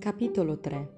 Capitolo 0.00 0.58
3 0.58 0.92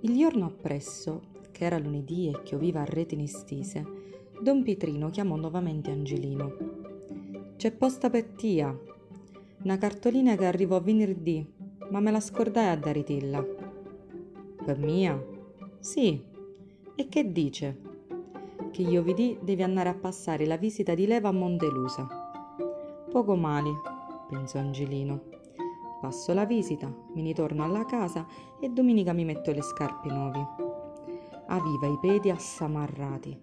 Il 0.00 0.16
giorno 0.16 0.46
appresso, 0.46 1.20
che 1.50 1.66
era 1.66 1.76
lunedì 1.76 2.28
e 2.28 2.42
chioviva 2.42 2.80
a 2.80 2.86
reti 2.86 3.16
nistise, 3.16 3.84
don 4.40 4.62
Pitrino 4.62 5.10
chiamò 5.10 5.36
nuovamente 5.36 5.90
Angelino. 5.90 6.56
C'è 7.56 7.70
posta 7.72 8.08
per 8.08 8.24
tia. 8.28 8.74
Una 9.62 9.76
cartolina 9.76 10.36
che 10.36 10.46
arrivò 10.46 10.80
venerdì, 10.80 11.46
ma 11.90 12.00
me 12.00 12.10
la 12.12 12.20
scordai 12.20 12.70
a 12.70 12.76
daritilla. 12.76 13.44
Per 14.64 14.78
mia? 14.78 15.22
Sì. 15.80 16.18
E 16.94 17.08
che 17.10 17.30
dice? 17.30 17.78
Che 18.70 18.80
io 18.80 19.02
vidi 19.02 19.36
devi 19.42 19.62
andare 19.62 19.90
a 19.90 19.94
passare 19.94 20.46
la 20.46 20.56
visita 20.56 20.94
di 20.94 21.06
leva 21.06 21.28
a 21.28 21.32
Montelusa. 21.32 22.08
Poco 23.10 23.36
male, 23.36 23.70
pensò 24.30 24.60
Angelino 24.60 25.40
passo 26.02 26.34
la 26.34 26.44
visita, 26.44 26.92
mi 27.14 27.22
ritorno 27.22 27.62
alla 27.62 27.84
casa 27.84 28.26
e 28.58 28.68
domenica 28.68 29.12
mi 29.12 29.24
metto 29.24 29.52
le 29.52 29.62
scarpe 29.62 30.08
nuove. 30.08 30.46
Aveva 31.46 31.86
i 31.86 31.96
piedi 32.00 32.28
assamarrati, 32.28 33.38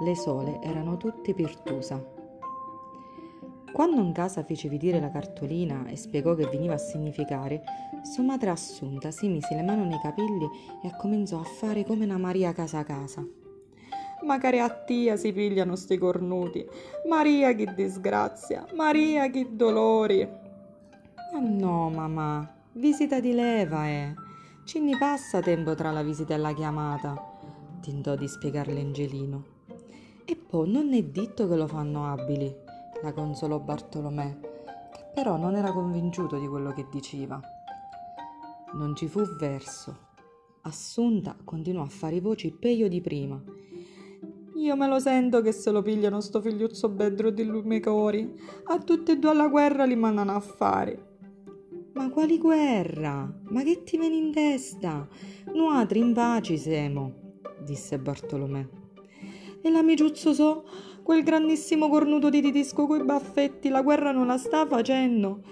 le 0.00 0.16
sole 0.16 0.60
erano 0.60 0.96
tutte 0.96 1.32
pirtusa. 1.34 2.04
Quando 3.72 4.00
in 4.00 4.12
casa 4.12 4.42
fece 4.42 4.68
vedere 4.68 4.98
la 4.98 5.12
cartolina 5.12 5.86
e 5.86 5.96
spiegò 5.96 6.34
che 6.34 6.48
veniva 6.48 6.74
a 6.74 6.78
significare, 6.78 7.62
sua 8.02 8.24
madre 8.24 8.50
assunta 8.50 9.12
si 9.12 9.28
mise 9.28 9.54
le 9.54 9.62
mani 9.62 9.86
nei 9.86 10.00
capelli 10.00 10.48
e 10.82 10.90
cominciò 10.98 11.38
a 11.38 11.44
fare 11.44 11.84
come 11.84 12.06
una 12.06 12.18
Maria 12.18 12.52
casa 12.52 12.82
casa. 12.82 13.24
Magari 14.24 14.58
a 14.58 14.68
tia 14.68 15.16
si 15.16 15.32
pigliano 15.32 15.76
sti 15.76 15.96
cornuti. 15.96 16.66
Maria 17.08 17.54
che 17.54 17.72
disgrazia, 17.72 18.66
Maria 18.74 19.30
che 19.30 19.46
dolori. 19.48 20.39
No, 21.40 21.88
mamma, 21.88 22.46
visita 22.72 23.18
di 23.18 23.32
leva, 23.32 23.88
eh. 23.88 24.14
Ci 24.64 24.78
ne 24.78 24.98
passa 24.98 25.40
tempo 25.40 25.74
tra 25.74 25.90
la 25.90 26.02
visita 26.02 26.34
e 26.34 26.36
la 26.36 26.52
chiamata, 26.52 27.16
tentò 27.80 28.14
di 28.14 28.28
spiegarle 28.28 28.78
Angelino. 28.78 29.44
E 30.26 30.36
poi 30.36 30.70
non 30.70 30.92
è 30.92 31.02
detto 31.02 31.48
che 31.48 31.56
lo 31.56 31.66
fanno 31.66 32.12
abili, 32.12 32.54
la 33.02 33.14
consolò 33.14 33.58
Bartolomè, 33.58 34.38
che 34.92 35.04
però 35.14 35.38
non 35.38 35.56
era 35.56 35.72
convinto 35.72 36.38
di 36.38 36.46
quello 36.46 36.72
che 36.72 36.86
diceva. 36.90 37.40
Non 38.74 38.94
ci 38.94 39.08
fu 39.08 39.22
verso. 39.38 40.08
Assunta 40.60 41.34
continuò 41.42 41.84
a 41.84 41.88
fare 41.88 42.16
i 42.16 42.20
voci 42.20 42.52
peggio 42.52 42.86
di 42.86 43.00
prima. 43.00 43.42
Io 44.56 44.76
me 44.76 44.86
lo 44.86 44.98
sento 44.98 45.40
che 45.40 45.52
se 45.52 45.70
lo 45.70 45.80
pigliano 45.80 46.20
sto 46.20 46.42
figliuzzo 46.42 46.90
bedro 46.90 47.30
di 47.30 47.44
lumicori. 47.44 48.38
A 48.64 48.78
tutti 48.78 49.12
e 49.12 49.18
due 49.18 49.30
alla 49.30 49.48
guerra 49.48 49.84
li 49.84 49.96
mandano 49.96 50.32
a 50.32 50.40
fare. 50.40 51.09
Ma 52.00 52.08
quali 52.08 52.38
guerra? 52.38 53.30
Ma 53.50 53.62
che 53.62 53.82
ti 53.82 53.98
viene 53.98 54.16
in 54.16 54.32
testa? 54.32 55.06
Nuatri 55.52 55.98
in 55.98 56.14
pace 56.14 56.56
siamo, 56.56 57.12
disse 57.62 57.98
Bartolomè. 57.98 58.66
E 59.60 59.68
l'amiciuzzo 59.68 60.32
so, 60.32 60.64
quel 61.02 61.22
grandissimo 61.22 61.90
cornuto 61.90 62.30
di 62.30 62.40
tedesco 62.40 62.86
coi 62.86 63.04
baffetti, 63.04 63.68
la 63.68 63.82
guerra 63.82 64.12
non 64.12 64.28
la 64.28 64.38
sta 64.38 64.66
facendo. 64.66 65.42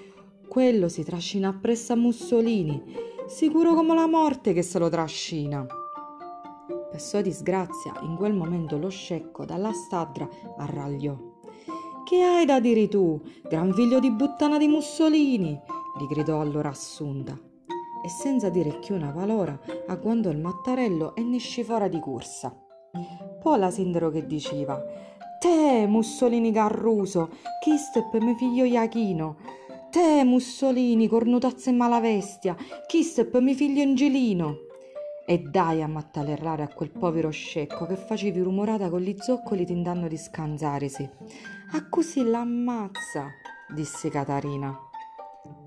Quello 0.49 0.89
si 0.89 1.05
trascina 1.05 1.49
appresso 1.49 1.93
a 1.93 1.97
Mussolini, 1.97 2.83
sicuro 3.27 3.75
come 3.75 3.95
la 3.95 4.07
morte 4.07 4.55
che 4.55 4.63
se 4.63 4.79
lo 4.79 4.89
trascina. 4.89 5.67
Per 6.91 6.99
sua 6.99 7.21
disgrazia, 7.21 7.93
in 8.01 8.17
quel 8.17 8.33
momento 8.33 8.79
lo 8.79 8.89
scecco 8.89 9.45
dalla 9.45 9.73
stadra 9.73 10.27
arragliò. 10.57 11.15
Che 12.07 12.23
hai 12.23 12.47
da 12.47 12.59
dire 12.59 12.89
tu, 12.89 13.21
gran 13.47 13.75
figlio 13.75 14.01
di 14.01 14.11
buttana 14.11 14.57
di 14.57 14.67
Mussolini? 14.67 15.77
Gli 15.99 16.07
gridò 16.07 16.41
allora 16.41 16.69
Assunta 16.69 17.39
e 18.03 18.09
senza 18.09 18.49
dire 18.49 18.79
più 18.79 18.95
una 18.95 19.11
parola 19.11 19.59
agguantò 19.87 20.31
il 20.31 20.39
mattarello 20.39 21.15
e 21.15 21.23
ne 21.23 21.39
scifora 21.39 21.89
di 21.89 21.99
corsa. 22.01 22.55
Poi 23.41 23.59
la 23.59 23.71
sindero 23.71 24.11
che 24.11 24.27
diceva 24.27 24.81
Te, 25.39 25.87
Mussolini 25.87 26.51
Garruso, 26.51 27.31
chi 27.61 27.77
per 28.11 28.23
mio 28.23 28.35
figlio 28.35 28.65
Iachino? 28.65 29.37
Te, 29.91 30.25
Mussolini, 30.25 31.09
cornutazza 31.09 31.71
e 31.71 31.73
malavestia, 31.73 32.57
chi 32.87 33.05
per 33.31 33.41
mio 33.41 33.55
figlio 33.55 33.83
Angelino? 33.83 34.57
E 35.27 35.39
dai 35.41 35.83
a 35.83 35.87
mattalerrare 35.87 36.63
a 36.63 36.69
quel 36.69 36.91
povero 36.91 37.31
scecco 37.31 37.87
che 37.87 37.97
facevi 37.97 38.41
rumorata 38.41 38.89
con 38.89 39.01
gli 39.01 39.15
zoccoli 39.19 39.67
tentando 39.67 40.09
di 40.09 40.17
scansarsi. 40.17 41.09
A 41.73 41.89
così 41.89 42.25
l'ammazza, 42.25 43.29
disse 43.75 44.09
Catarina. 44.09 44.88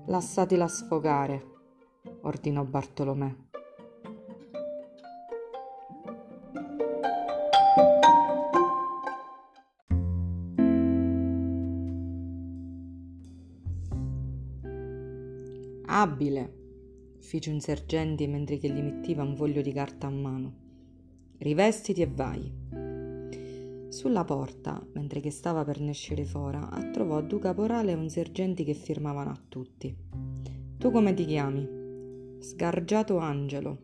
Lasciatela 0.06 0.68
sfogare, 0.68 1.44
ordinò 2.22 2.64
Bartolomè. 2.64 3.34
Abile, 15.86 16.54
fece 17.20 17.50
un 17.50 17.60
sergente 17.60 18.26
mentre 18.26 18.58
che 18.58 18.68
gli 18.68 18.80
metteva 18.80 19.22
un 19.22 19.36
foglio 19.36 19.62
di 19.62 19.72
carta 19.72 20.06
a 20.06 20.10
mano. 20.10 20.54
Rivestiti 21.38 22.02
e 22.02 22.06
vai. 22.06 22.61
Sulla 23.92 24.24
porta, 24.24 24.82
mentre 24.94 25.20
che 25.20 25.30
stava 25.30 25.64
per 25.64 25.78
nescere 25.78 26.24
fora, 26.24 26.66
trovò 26.94 27.20
due 27.20 27.38
caporale 27.38 27.92
e 27.92 27.94
un 27.94 28.08
sergente 28.08 28.64
che 28.64 28.72
firmavano 28.72 29.28
a 29.28 29.38
tutti. 29.46 29.94
Tu 30.78 30.90
come 30.90 31.12
ti 31.12 31.26
chiami? 31.26 32.38
Sgargiato 32.38 33.18
Angelo. 33.18 33.76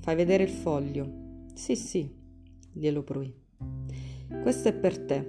Fai 0.00 0.16
vedere 0.16 0.42
il 0.42 0.50
foglio. 0.50 1.46
Sì, 1.54 1.76
sì, 1.76 2.06
glielo 2.72 3.02
prui. 3.02 3.34
Questo 4.42 4.68
è 4.68 4.74
per 4.74 4.98
te, 4.98 5.26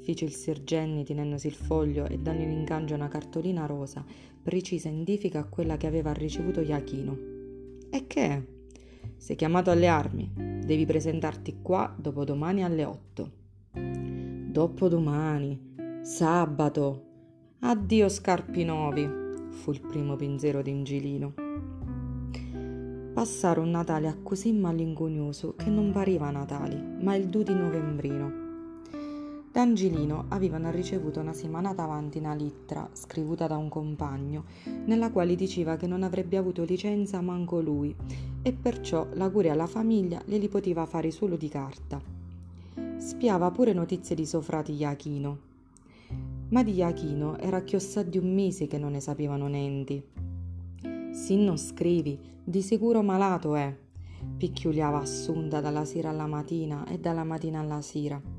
fece 0.00 0.24
il 0.24 0.32
sergente 0.32 1.04
tenendosi 1.04 1.48
il 1.48 1.54
foglio 1.54 2.06
e 2.06 2.16
dandogli 2.16 2.44
in 2.44 2.52
ingaggio 2.52 2.94
una 2.94 3.08
cartolina 3.08 3.66
rosa, 3.66 4.02
precisa 4.42 4.88
indifica 4.88 5.40
a 5.40 5.44
quella 5.44 5.76
che 5.76 5.86
aveva 5.86 6.14
ricevuto 6.14 6.62
Iachino. 6.62 7.18
E 7.90 8.06
che 8.06 8.22
è? 8.22 8.57
Sei 9.16 9.36
chiamato 9.36 9.70
alle 9.70 9.86
armi. 9.88 10.30
Devi 10.64 10.84
presentarti 10.84 11.60
qua 11.62 11.94
dopodomani 11.96 12.62
alle 12.62 12.84
8. 12.84 13.32
Dopodomani. 14.50 16.00
Sabato. 16.02 17.04
Addio 17.60 18.08
Scarpinovi, 18.08 19.08
fu 19.50 19.72
il 19.72 19.80
primo 19.80 20.14
pensiero 20.16 20.62
di 20.62 20.70
Ingilino. 20.70 21.34
Passare 23.12 23.58
un 23.58 23.70
Natale 23.70 24.06
a 24.06 24.16
così 24.22 24.52
malinconioso 24.52 25.54
che 25.56 25.68
non 25.68 25.90
pareva 25.90 26.30
Natale, 26.30 26.80
ma 27.00 27.16
il 27.16 27.26
2 27.28 27.42
di 27.42 27.54
novembrino. 27.54 28.47
D'Angelino 29.50 30.26
avevano 30.28 30.70
ricevuto 30.70 31.20
una 31.20 31.32
settimana 31.32 31.70
avanti 31.70 32.18
una 32.18 32.34
lettera 32.34 32.86
scrivuta 32.92 33.46
da 33.46 33.56
un 33.56 33.70
compagno, 33.70 34.44
nella 34.84 35.10
quale 35.10 35.34
diceva 35.36 35.76
che 35.76 35.86
non 35.86 36.02
avrebbe 36.02 36.36
avuto 36.36 36.64
licenza 36.64 37.20
manco 37.22 37.60
lui 37.60 37.94
e 38.42 38.52
perciò 38.52 39.06
la 39.14 39.30
cura 39.30 39.50
alla 39.50 39.66
famiglia 39.66 40.20
glieli 40.24 40.48
poteva 40.48 40.84
fare 40.84 41.10
solo 41.10 41.36
di 41.36 41.48
carta. 41.48 42.00
Spiava 42.98 43.50
pure 43.50 43.72
notizie 43.72 44.14
di 44.14 44.26
suo 44.26 44.42
frate 44.42 44.72
Iachino. 44.72 45.38
Ma 46.50 46.62
di 46.62 46.74
Iachino 46.74 47.38
era 47.38 47.62
chiossà 47.62 48.02
di 48.02 48.18
un 48.18 48.32
mese 48.32 48.66
che 48.66 48.78
non 48.78 48.92
ne 48.92 49.00
sapevano 49.00 49.46
niente. 49.46 50.04
Se 51.12 51.34
non 51.34 51.56
scrivi, 51.56 52.18
di 52.44 52.60
sicuro 52.60 53.02
malato 53.02 53.54
è, 53.54 53.74
picchiuliava 54.36 54.98
Assunta 54.98 55.60
dalla 55.60 55.86
sera 55.86 56.10
alla 56.10 56.26
mattina 56.26 56.86
e 56.86 56.98
dalla 56.98 57.24
mattina 57.24 57.60
alla 57.60 57.80
sera 57.80 58.37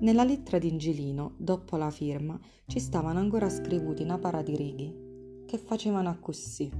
nella 0.00 0.24
lettera 0.24 0.58
di 0.58 0.68
Ingilino, 0.68 1.32
dopo 1.36 1.76
la 1.76 1.90
firma, 1.90 2.38
ci 2.66 2.78
stavano 2.78 3.18
ancora 3.18 3.48
scrivuti 3.50 4.02
una 4.02 4.18
para 4.18 4.42
di 4.42 4.56
righi 4.56 5.06
che 5.46 5.58
facevano 5.58 6.18
così. 6.20 6.70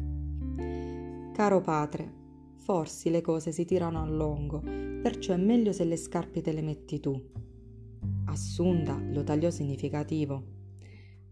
Caro 1.32 1.60
padre, 1.60 2.12
forse 2.56 3.10
le 3.10 3.20
cose 3.20 3.50
si 3.50 3.64
tirano 3.64 4.00
a 4.02 4.06
lungo, 4.06 4.60
perciò 4.60 5.32
è 5.32 5.36
meglio 5.36 5.72
se 5.72 5.84
le 5.84 5.96
scarpe 5.96 6.42
te 6.42 6.52
le 6.52 6.62
metti 6.62 7.00
tu. 7.00 7.20
Assunta 8.26 9.00
lo 9.00 9.24
tagliò 9.24 9.50
significativo. 9.50 10.56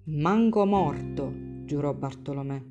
Manco 0.04 0.64
morto, 0.64 1.32
giurò 1.64 1.92
Bartolomè. 1.92 2.64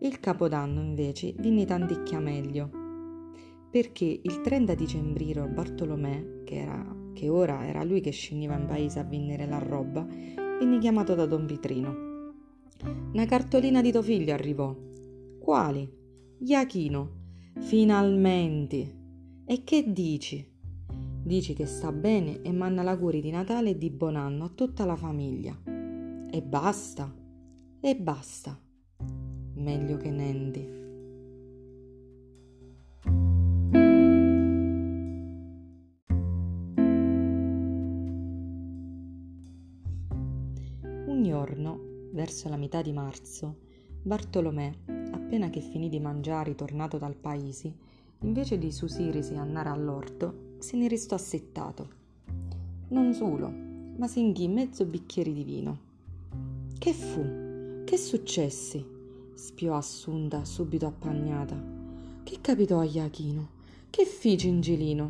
Il 0.00 0.20
capodanno 0.20 0.80
invece 0.80 1.34
venne 1.36 1.64
tanticchia 1.64 2.20
meglio, 2.20 2.70
perché 3.70 4.20
il 4.22 4.40
30 4.40 4.74
dicembrino 4.74 5.48
Bartolomè, 5.48 6.44
che 6.44 6.54
era 6.54 6.95
che 7.16 7.30
ora 7.30 7.66
era 7.66 7.82
lui 7.82 8.02
che 8.02 8.10
scendeva 8.10 8.58
in 8.58 8.66
paese 8.66 8.98
a 8.98 9.04
vendere 9.04 9.46
la 9.46 9.58
roba, 9.58 10.04
venne 10.04 10.78
chiamato 10.78 11.14
da 11.14 11.24
Don 11.24 11.46
Pitrino. 11.46 11.94
Una 13.12 13.24
cartolina 13.24 13.80
di 13.80 13.90
tuo 13.90 14.02
figlio 14.02 14.34
arrivò. 14.34 14.76
Quali? 15.40 15.90
Iachino. 16.40 17.24
Finalmente. 17.60 18.94
E 19.46 19.64
che 19.64 19.90
dici? 19.90 20.46
Dici 21.22 21.54
che 21.54 21.64
sta 21.64 21.90
bene 21.90 22.42
e 22.42 22.52
manna 22.52 22.82
l'auguri 22.82 23.22
di 23.22 23.30
Natale 23.30 23.70
e 23.70 23.78
di 23.78 23.90
buon 23.90 24.16
anno 24.16 24.44
a 24.44 24.50
tutta 24.54 24.84
la 24.84 24.96
famiglia. 24.96 25.58
E 25.64 26.42
basta. 26.42 27.10
E 27.80 27.96
basta. 27.96 28.60
meglio 29.54 29.96
che 29.96 30.10
Nendi. 30.10 30.75
Verso 42.26 42.48
la 42.48 42.56
metà 42.56 42.82
di 42.82 42.92
marzo, 42.92 43.54
Bartolomè, 44.02 44.72
appena 45.12 45.48
che 45.48 45.60
finì 45.60 45.88
di 45.88 46.00
mangiare 46.00 46.56
tornato 46.56 46.98
dal 46.98 47.14
paese, 47.14 47.72
invece 48.22 48.58
di 48.58 48.72
susirisi 48.72 49.36
andare 49.36 49.68
all'orto, 49.68 50.54
se 50.58 50.76
ne 50.76 50.88
restò 50.88 51.14
assettato. 51.14 51.88
Non 52.88 53.14
solo, 53.14 53.48
ma 53.96 54.08
si 54.08 54.18
inghì 54.18 54.48
mezzo 54.48 54.84
bicchiere 54.84 55.32
di 55.32 55.44
vino. 55.44 55.78
Che 56.76 56.92
fu? 56.92 57.84
Che 57.84 57.96
successi? 57.96 58.84
spiò 59.34 59.76
Assunta, 59.76 60.44
subito 60.44 60.86
appagnata. 60.86 61.56
Che 62.24 62.38
capitò 62.40 62.80
a 62.80 62.84
Iachino? 62.84 63.50
Che 63.88 64.04
fece 64.04 64.48
Ingilino? 64.48 65.08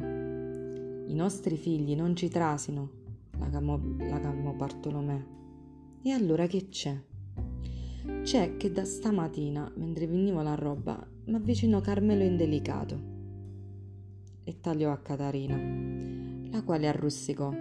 I 1.07 1.15
nostri 1.15 1.57
figli 1.57 1.95
non 1.95 2.15
ci 2.15 2.29
trasino, 2.29 2.91
la 3.39 3.49
calmò, 3.49 3.81
la 4.01 4.21
calmò 4.21 4.53
Bartolomè. 4.53 5.35
E 6.07 6.13
allora 6.13 6.47
che 6.47 6.69
c'è? 6.69 6.97
C'è 8.23 8.57
che 8.57 8.71
da 8.71 8.85
stamattina, 8.85 9.73
mentre 9.75 10.07
venivo 10.07 10.41
la 10.41 10.55
roba, 10.55 11.05
mi 11.25 11.35
avvicinò 11.35 11.81
Carmelo 11.81 12.23
indelicato 12.23 13.01
e 14.45 14.61
tagliò 14.61 14.93
a 14.93 14.99
Catarina, 14.99 15.57
la 16.53 16.63
quale 16.63 16.87
arrossicò. 16.87 17.53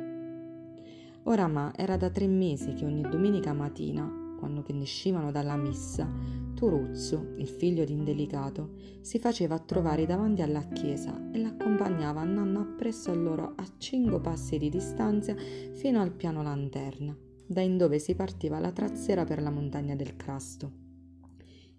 Oramà 1.24 1.74
era 1.76 1.98
da 1.98 2.12
tre 2.12 2.28
mesi 2.28 2.76
che 2.76 2.86
ogni 2.86 3.02
domenica 3.02 3.52
mattina, 3.52 4.36
quando 4.38 4.64
ne 4.68 4.82
uscivano 4.82 5.32
dalla 5.32 5.56
missa, 5.56 6.08
Turuzzo, 6.54 7.32
il 7.38 7.48
figlio 7.48 7.84
di 7.84 7.94
Indelicato, 7.94 8.76
si 9.02 9.18
faceva 9.18 9.58
trovare 9.58 10.06
davanti 10.06 10.44
alla 10.44 10.68
chiesa 10.68 11.32
e 11.32 11.40
l'accompagnava 11.40 12.22
andando 12.22 12.60
appresso 12.60 13.10
a 13.10 13.16
loro 13.16 13.54
a 13.56 13.66
cinque 13.80 14.20
passi 14.20 14.60
di 14.60 14.70
distanza 14.70 15.34
fino 15.74 16.00
al 16.00 16.12
piano 16.12 16.44
lanterna 16.44 17.25
da 17.48 17.62
in 17.62 17.78
dove 17.78 18.00
si 18.00 18.16
partiva 18.16 18.60
la 18.60 18.72
trazzera 18.72 19.24
per 19.24 19.42
la 19.42 19.52
montagna 19.52 19.96
del 19.96 20.16
Crasto. 20.16 20.84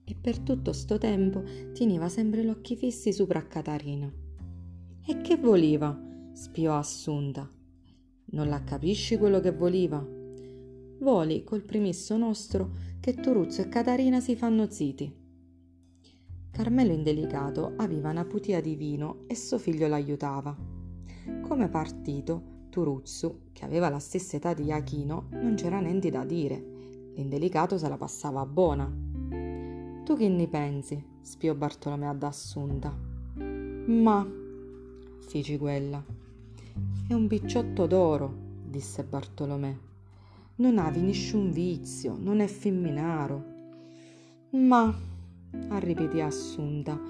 E 0.04 0.14
per 0.14 0.38
tutto 0.38 0.72
sto 0.72 0.98
tempo 0.98 1.42
teneva 1.72 2.08
sempre 2.08 2.44
gli 2.44 2.48
occhi 2.48 2.76
fissi 2.76 3.12
sopra 3.12 3.46
Catarina. 3.46 4.12
E 5.04 5.20
che 5.20 5.36
voleva? 5.36 5.98
spiò 6.32 6.76
Assunta. 6.76 7.50
Non 8.28 8.48
la 8.48 8.62
capisci 8.62 9.16
quello 9.16 9.40
che 9.40 9.52
voleva? 9.52 10.04
Voli 10.98 11.44
col 11.44 11.62
primisso 11.62 12.16
nostro 12.16 12.70
che 13.00 13.14
Turuzzo 13.14 13.62
e 13.62 13.68
Catarina 13.68 14.20
si 14.20 14.34
fanno 14.34 14.70
ziti. 14.70 15.12
Carmelo 16.50 16.92
indelicato 16.92 17.74
aveva 17.76 18.10
una 18.10 18.24
putia 18.24 18.60
di 18.60 18.74
vino 18.76 19.24
e 19.26 19.36
suo 19.36 19.58
figlio 19.58 19.86
l'aiutava. 19.88 20.56
Come 21.42 21.68
partito, 21.68 22.55
Turuzzu, 22.76 23.38
che 23.54 23.64
aveva 23.64 23.88
la 23.88 23.98
stessa 23.98 24.36
età 24.36 24.52
di 24.52 24.64
Iachino, 24.64 25.28
non 25.30 25.54
c'era 25.54 25.80
niente 25.80 26.10
da 26.10 26.26
dire. 26.26 26.62
L'indelicato 27.14 27.78
se 27.78 27.88
la 27.88 27.96
passava 27.96 28.44
buona. 28.44 28.84
Tu 30.04 30.14
che 30.14 30.28
ne 30.28 30.46
pensi? 30.46 31.02
spiò 31.22 31.54
Bartolomeo 31.54 32.10
ad 32.10 32.22
Assunta. 32.22 32.94
Ma, 33.86 34.30
fece 35.20 35.56
quella. 35.56 36.04
È 37.08 37.14
un 37.14 37.26
picciotto 37.28 37.86
d'oro, 37.86 38.30
disse 38.68 39.04
Bartolomeo. 39.04 39.78
Non 40.56 40.76
ha 40.76 40.90
nessun 40.90 41.52
vizio, 41.52 42.14
non 42.20 42.40
è 42.40 42.46
femminaro. 42.46 43.44
Ma, 44.50 44.94
arripetì 45.70 46.20
Assunta, 46.20 47.00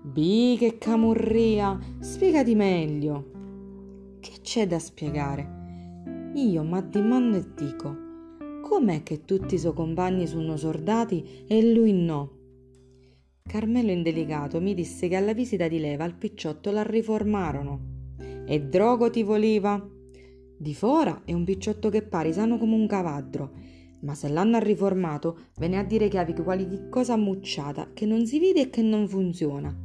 bi 0.00 0.54
che 0.56 0.78
camurria, 0.78 1.76
spiegati 1.98 2.54
meglio. 2.54 3.37
C'è 4.50 4.66
da 4.66 4.78
spiegare? 4.78 6.32
Io 6.32 6.62
mi 6.62 6.78
addimando 6.78 7.36
e 7.36 7.44
dico, 7.54 7.94
com'è 8.62 9.02
che 9.02 9.26
tutti 9.26 9.56
i 9.56 9.58
suoi 9.58 9.74
compagni 9.74 10.26
sono 10.26 10.56
soldati 10.56 11.44
e 11.46 11.70
lui 11.70 11.92
no? 11.92 12.30
Carmelo 13.42 13.90
indelicato 13.90 14.58
mi 14.62 14.72
disse 14.72 15.06
che 15.06 15.16
alla 15.16 15.34
visita 15.34 15.68
di 15.68 15.78
leva 15.78 16.04
al 16.04 16.14
picciotto 16.14 16.70
la 16.70 16.82
riformarono. 16.82 18.14
E 18.46 18.62
drogo 18.62 19.10
ti 19.10 19.22
voleva? 19.22 19.86
Di 20.56 20.74
fora 20.74 21.24
è 21.26 21.34
un 21.34 21.44
picciotto 21.44 21.90
che 21.90 22.00
pare 22.00 22.32
sano 22.32 22.56
come 22.56 22.74
un 22.74 22.86
cavadro, 22.86 23.52
ma 24.00 24.14
se 24.14 24.30
l'hanno 24.30 24.58
riformato 24.60 25.40
viene 25.58 25.76
a 25.76 25.84
dire 25.84 26.08
che 26.08 26.16
avevi 26.16 26.42
qualche 26.42 26.88
cosa 26.88 27.12
ammucciata 27.12 27.90
che 27.92 28.06
non 28.06 28.24
si 28.24 28.40
vede 28.40 28.62
e 28.62 28.70
che 28.70 28.80
non 28.80 29.06
funziona. 29.08 29.76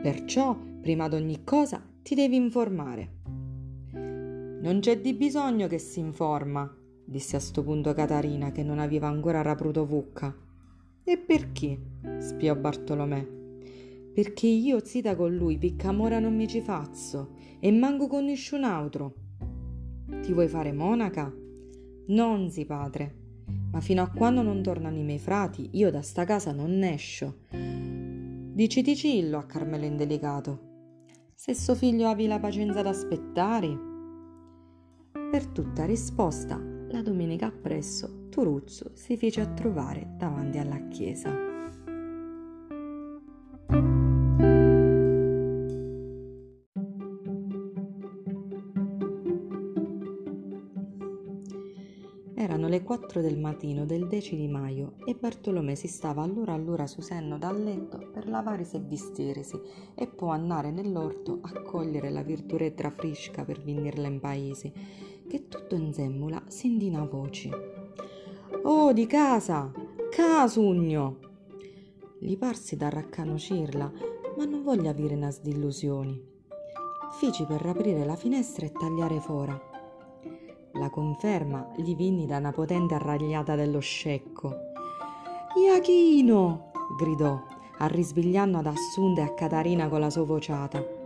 Perciò, 0.00 0.56
prima 0.80 1.08
di 1.08 1.16
ogni 1.16 1.42
cosa, 1.42 1.84
ti 2.02 2.14
devi 2.14 2.36
informare. 2.36 3.15
Non 4.66 4.80
c'è 4.80 5.00
di 5.00 5.14
bisogno 5.14 5.68
che 5.68 5.78
si 5.78 6.00
informa, 6.00 6.68
disse 7.04 7.36
a 7.36 7.38
sto 7.38 7.62
punto 7.62 7.92
Catarina 7.92 8.50
che 8.50 8.64
non 8.64 8.80
aveva 8.80 9.06
ancora 9.06 9.40
rapruto 9.40 9.86
vucca. 9.86 10.36
E 11.04 11.18
perché? 11.18 11.78
spiò 12.18 12.56
Bartolomè. 12.56 13.24
Perché 14.12 14.48
io 14.48 14.84
zita 14.84 15.14
con 15.14 15.32
lui, 15.36 15.56
piccamora 15.56 16.18
non 16.18 16.34
mi 16.34 16.48
ci 16.48 16.60
faccio 16.62 17.36
e 17.60 17.70
manco 17.70 18.08
con 18.08 18.24
nessun 18.24 18.64
altro. 18.64 19.14
Ti 20.20 20.32
vuoi 20.32 20.48
fare 20.48 20.72
monaca? 20.72 21.32
Non 22.08 22.50
si 22.50 22.64
padre, 22.64 23.14
ma 23.70 23.80
fino 23.80 24.02
a 24.02 24.10
quando 24.10 24.42
non 24.42 24.64
tornano 24.64 24.98
i 24.98 25.04
miei 25.04 25.20
frati, 25.20 25.68
io 25.74 25.92
da 25.92 26.02
sta 26.02 26.24
casa 26.24 26.50
non 26.50 26.82
escio. 26.82 27.36
Dici 27.50 28.82
Ticillo 28.82 29.38
a 29.38 29.44
Carmelo 29.44 29.84
indelicato. 29.84 30.58
Se 31.36 31.54
suo 31.54 31.76
figlio 31.76 32.08
avi 32.08 32.26
la 32.26 32.40
pazienza 32.40 32.82
d'aspettare, 32.82 33.85
per 35.36 35.48
tutta 35.48 35.84
risposta, 35.84 36.58
la 36.88 37.02
domenica 37.02 37.48
appresso 37.48 38.28
Turuzzo 38.30 38.92
si 38.94 39.18
fece 39.18 39.42
a 39.42 39.46
trovare 39.46 40.14
davanti 40.16 40.56
alla 40.56 40.88
chiesa. 40.88 41.45
Le 52.76 52.82
quattro 52.82 53.22
del 53.22 53.38
mattino 53.38 53.86
del 53.86 54.06
10 54.06 54.36
di 54.36 54.48
maio 54.48 54.96
e 55.06 55.16
Bartolomè 55.18 55.74
si 55.74 55.88
stava 55.88 56.22
allora 56.22 56.52
allora 56.52 56.86
su 56.86 57.00
senno 57.00 57.38
dal 57.38 57.62
letto 57.62 58.10
per 58.12 58.28
lavarsi 58.28 58.76
e 58.76 58.80
vestirsi 58.80 59.58
e 59.94 60.06
poi 60.06 60.32
andare 60.32 60.70
nell'orto 60.70 61.38
a 61.40 61.62
cogliere 61.62 62.10
la 62.10 62.22
virturetra 62.22 62.90
frisca 62.90 63.46
per 63.46 63.62
venirla 63.62 64.08
in 64.08 64.20
paese 64.20 64.72
che 65.26 65.48
tutto 65.48 65.74
in 65.74 65.94
semmula 65.94 66.42
sentì 66.48 66.90
voci. 67.08 67.50
Oh, 68.64 68.92
di 68.92 69.06
casa! 69.06 69.72
Casugno! 70.10 71.16
Gli 72.18 72.36
parsi 72.36 72.76
da 72.76 72.90
raccanocirla, 72.90 73.92
ma 74.36 74.44
non 74.44 74.62
voglio 74.62 74.90
avere 74.90 75.14
una 75.14 75.30
sdillusioni. 75.30 76.22
Fici 77.18 77.46
per 77.46 77.64
aprire 77.64 78.04
la 78.04 78.16
finestra 78.16 78.66
e 78.66 78.72
tagliare 78.72 79.18
fora. 79.20 79.75
La 80.78 80.90
conferma 80.90 81.72
gli 81.76 81.94
vinni 81.94 82.26
da 82.26 82.36
una 82.36 82.52
potente 82.52 82.94
arragliata 82.94 83.54
dello 83.54 83.80
scecco. 83.80 84.54
Iachino! 85.56 86.72
gridò, 86.98 87.42
arrisbigliando 87.78 88.58
ad 88.58 88.66
Assunta 88.66 89.22
e 89.22 89.24
a 89.24 89.34
Catarina 89.34 89.88
con 89.88 90.00
la 90.00 90.10
sua 90.10 90.24
vociata 90.24 90.96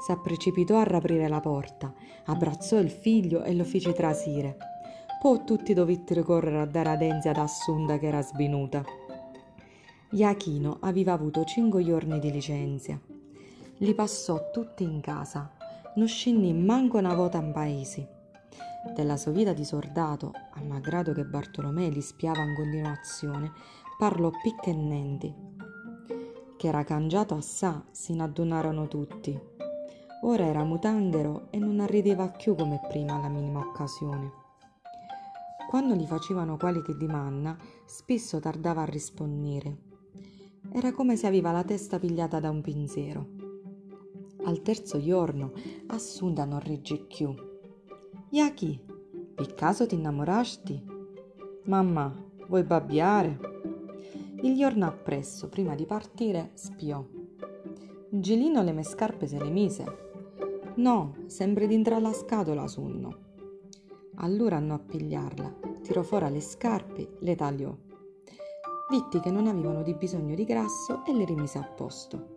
s'apprecipitò 0.00 0.78
a 0.78 0.84
raprire 0.84 1.28
la 1.28 1.40
porta, 1.40 1.92
abbracciò 2.24 2.78
il 2.78 2.90
figlio 2.90 3.42
e 3.42 3.54
lo 3.54 3.64
fece 3.64 3.92
trasire. 3.92 4.56
Poi 5.20 5.42
tutti 5.44 5.74
dovettero 5.74 6.22
correre 6.22 6.60
a 6.60 6.66
dare 6.66 6.88
adenzia 6.88 7.30
ad 7.30 7.36
Assunta 7.36 7.98
che 7.98 8.06
era 8.06 8.22
svinuta. 8.22 8.82
Iachino 10.12 10.78
aveva 10.80 11.12
avuto 11.12 11.44
cinque 11.44 11.84
giorni 11.84 12.18
di 12.18 12.32
licenzia. 12.32 12.98
Li 13.76 13.94
passò 13.94 14.50
tutti 14.50 14.82
in 14.82 15.00
casa, 15.00 15.50
non 15.96 16.08
scendì 16.08 16.52
manco 16.54 16.96
una 16.96 17.14
volta 17.14 17.38
in 17.38 17.52
paese. 17.52 18.19
Della 18.82 19.18
sua 19.18 19.30
vita 19.30 19.52
di 19.52 19.64
soldato, 19.64 20.32
a 20.32 20.62
malgrado 20.62 21.12
che 21.12 21.24
Bartolomeo 21.24 21.90
li 21.90 22.00
spiava 22.00 22.42
in 22.42 22.54
continuazione, 22.54 23.52
parlò 23.98 24.30
piccennenti. 24.42 25.34
Che 26.56 26.66
era 26.66 26.82
cangiato 26.82 27.34
assà, 27.34 27.84
si 27.90 28.14
ne 28.14 28.22
addunarono 28.22 28.88
tutti. 28.88 29.38
Ora 30.22 30.44
era 30.44 30.64
mutandero 30.64 31.48
e 31.50 31.58
non 31.58 31.80
arrideva 31.80 32.28
più 32.28 32.54
come 32.54 32.80
prima 32.88 33.14
alla 33.14 33.28
minima 33.28 33.60
occasione. 33.60 34.32
Quando 35.68 35.94
gli 35.94 36.06
facevano 36.06 36.56
qualche 36.56 36.96
dimanna, 36.96 37.56
spesso 37.84 38.40
tardava 38.40 38.82
a 38.82 38.86
rispondere. 38.86 39.76
Era 40.72 40.92
come 40.92 41.16
se 41.16 41.26
aveva 41.26 41.52
la 41.52 41.64
testa 41.64 41.98
pigliata 41.98 42.40
da 42.40 42.50
un 42.50 42.60
pinzero. 42.60 43.26
Al 44.44 44.62
terzo 44.62 45.00
giorno, 45.00 45.52
Assunta 45.88 46.44
non 46.44 46.60
regge 46.60 46.98
più. 46.98 47.49
Yaki, 48.32 48.78
per 49.34 49.54
caso 49.54 49.88
ti 49.88 49.96
innamorasti? 49.96 50.80
Mamma, 51.64 52.14
vuoi 52.46 52.62
babbiare? 52.62 53.36
Il 54.42 54.56
giorno 54.56 54.86
appresso, 54.86 55.48
prima 55.48 55.74
di 55.74 55.84
partire, 55.84 56.52
spiò. 56.54 57.04
Gilino 58.08 58.62
le 58.62 58.70
mie 58.70 58.84
scarpe 58.84 59.26
se 59.26 59.36
le 59.36 59.50
mise. 59.50 59.84
No, 60.76 61.16
sempre 61.26 61.66
dintra 61.66 61.98
la 61.98 62.12
scatola 62.12 62.68
sunno. 62.68 63.18
Allora 64.18 64.58
andò 64.58 64.74
a 64.74 64.78
pigliarla, 64.78 65.56
tirò 65.82 66.02
fuori 66.02 66.30
le 66.30 66.40
scarpe, 66.40 67.16
le 67.18 67.34
tagliò. 67.34 67.76
Vitti 68.90 69.18
che 69.18 69.32
non 69.32 69.48
avevano 69.48 69.82
di 69.82 69.94
bisogno 69.94 70.36
di 70.36 70.44
grasso 70.44 71.04
e 71.04 71.12
le 71.12 71.24
rimise 71.24 71.58
a 71.58 71.64
posto. 71.64 72.28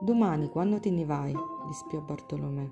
Domani, 0.00 0.48
quando 0.48 0.78
te 0.78 0.92
ne 0.92 1.04
vai, 1.04 1.32
gli 1.32 1.72
spiò 1.72 2.00
Bartolomè, 2.00 2.70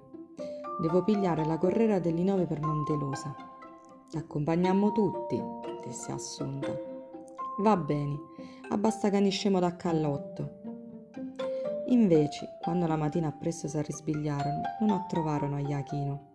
devo 0.81 1.05
pigliare 1.05 1.45
la 1.45 1.59
correra 1.59 1.99
dell'Inove 1.99 2.47
per 2.47 2.61
Montelusa. 2.61 3.35
Ti 4.09 4.17
accompagniamo 4.17 4.93
tutti, 4.93 5.41
disse 5.85 6.11
Assunta. 6.11 6.75
Va 7.59 7.77
bene, 7.77 8.19
abbasta 8.71 9.11
che 9.11 9.21
niscemo 9.21 9.61
da 9.61 9.77
callotto. 9.77 10.59
Invece, 11.89 12.57
quando 12.63 12.87
la 12.87 12.97
mattina 12.97 13.29
appresso 13.29 13.69
si 13.69 13.77
arrisbigliarono, 13.77 14.63
non 14.81 14.91
attrovarono 14.91 15.59
Iachino. 15.59 16.29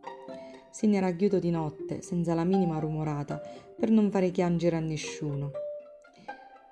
Se 0.69 0.85
ne 0.85 0.97
era 0.97 1.11
chiuso 1.11 1.39
di 1.39 1.49
notte, 1.49 2.01
senza 2.01 2.33
la 2.33 2.43
minima 2.43 2.77
rumorata, 2.79 3.41
per 3.77 3.89
non 3.89 4.11
fare 4.11 4.31
chiangere 4.31 4.75
a 4.75 4.81
nessuno. 4.81 5.51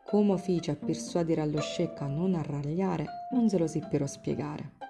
Come 0.06 0.38
fece 0.38 0.72
a 0.72 0.76
persuadere 0.76 1.42
allo 1.42 1.62
scecco 1.62 2.04
a 2.04 2.08
non 2.08 2.36
arragliare, 2.36 3.06
non 3.32 3.50
se 3.50 3.58
lo 3.58 3.66
seppero 3.66 4.06
spiegare. 4.06 4.83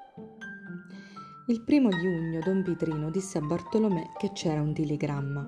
Il 1.48 1.62
primo 1.62 1.90
di 1.90 1.98
giugno 1.98 2.40
don 2.40 2.64
Pitrino 2.64 3.10
disse 3.10 3.38
a 3.38 3.42
Bartolomè 3.42 4.14
che 4.18 4.32
c'era 4.32 4.62
un 4.62 4.74
telegramma. 4.74 5.46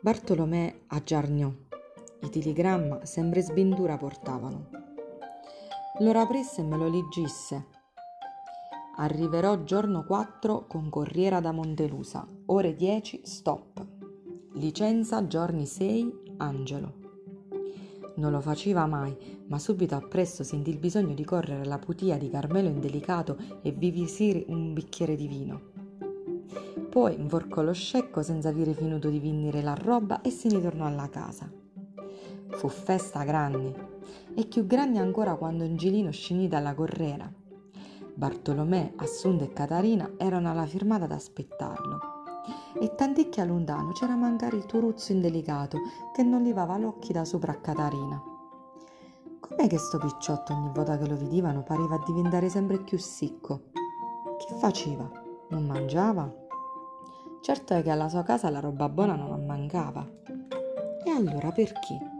Bartolomè 0.00 0.86
aggiarniò. 0.88 1.48
I 2.22 2.28
telegramma 2.28 3.04
sempre 3.04 3.40
sbindura 3.40 3.96
portavano. 3.96 4.70
Lo 6.00 6.26
prese 6.26 6.62
e 6.62 6.64
me 6.64 6.76
lo 6.76 6.88
leggisse. 6.88 7.66
Arriverò 8.96 9.62
giorno 9.62 10.04
4 10.04 10.66
con 10.66 10.90
corriera 10.90 11.38
da 11.38 11.52
Montelusa, 11.52 12.26
ore 12.46 12.74
10 12.74 13.20
stop. 13.22 13.86
Licenza 14.54 15.24
giorni 15.28 15.64
6 15.64 16.34
Angelo. 16.38 16.97
Non 18.18 18.32
lo 18.32 18.40
faceva 18.40 18.84
mai, 18.86 19.16
ma 19.46 19.60
subito 19.60 19.94
appresso 19.94 20.42
sentì 20.42 20.70
il 20.70 20.78
bisogno 20.78 21.14
di 21.14 21.24
correre 21.24 21.62
alla 21.62 21.78
putia 21.78 22.18
di 22.18 22.28
Carmelo 22.28 22.68
indelicato 22.68 23.36
e 23.62 23.70
vivisire 23.70 24.44
un 24.48 24.72
bicchiere 24.72 25.14
di 25.14 25.28
vino. 25.28 25.60
Poi 26.90 27.14
inforcò 27.14 27.62
lo 27.62 27.72
scecco 27.72 28.22
senza 28.22 28.48
avere 28.48 28.74
finito 28.74 29.08
di 29.08 29.20
vendere 29.20 29.62
la 29.62 29.74
roba 29.74 30.20
e 30.20 30.30
se 30.30 30.48
ne 30.48 30.60
tornò 30.60 30.86
alla 30.86 31.08
casa. 31.08 31.48
Fu 32.48 32.68
festa 32.68 33.22
grande, 33.22 33.96
e 34.34 34.46
più 34.46 34.66
grande 34.66 34.98
ancora 34.98 35.36
quando 35.36 35.62
Angelino 35.62 36.10
scenì 36.10 36.48
dalla 36.48 36.74
correra. 36.74 37.32
Bartolomè, 38.14 38.94
Assunta 38.96 39.44
e 39.44 39.52
Catarina 39.52 40.10
erano 40.16 40.50
alla 40.50 40.66
firmata 40.66 41.04
ad 41.04 41.12
aspettarlo 41.12 42.17
e 42.80 42.94
tant'è 42.94 43.44
lontano 43.44 43.92
c'era 43.92 44.14
mancare 44.14 44.56
il 44.56 44.66
turuzzo 44.66 45.12
indelicato 45.12 45.78
che 46.12 46.22
non 46.22 46.42
levava 46.42 46.76
l'occhi 46.76 47.12
da 47.12 47.24
sopra 47.24 47.52
a 47.52 47.56
Catarina. 47.56 48.22
Com'è 49.40 49.66
che 49.66 49.78
sto 49.78 49.98
picciotto 49.98 50.52
ogni 50.52 50.70
volta 50.72 50.98
che 50.98 51.06
lo 51.06 51.16
vedevano 51.16 51.62
pareva 51.62 52.02
diventare 52.04 52.48
sempre 52.48 52.78
più 52.78 52.98
sicco? 52.98 53.70
Che 54.38 54.54
faceva? 54.56 55.10
Non 55.48 55.64
mangiava? 55.66 56.32
Certo 57.40 57.74
è 57.74 57.82
che 57.82 57.90
alla 57.90 58.08
sua 58.08 58.22
casa 58.22 58.50
la 58.50 58.60
roba 58.60 58.88
buona 58.88 59.14
non 59.14 59.46
mancava. 59.46 60.06
E 61.04 61.10
allora 61.10 61.50
perché? 61.50 62.17